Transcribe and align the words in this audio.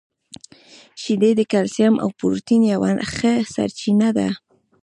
•شیدې 1.01 1.31
د 1.37 1.41
کلسیم 1.53 1.93
او 2.03 2.09
پروټین 2.19 2.61
یوه 2.73 2.91
ښه 3.13 3.33
سرچینه 3.53 4.09
ده. 4.17 4.29